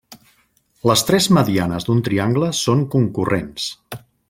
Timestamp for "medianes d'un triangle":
1.37-2.51